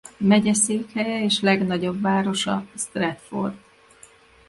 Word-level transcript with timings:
Megyeszékhelye 0.17 1.23
és 1.23 1.41
legnagyobb 1.41 2.01
városa 2.01 2.65
Stratford. 2.75 3.55